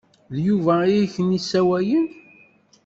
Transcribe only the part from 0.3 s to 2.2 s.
D Yuba i ak-n-isawalen.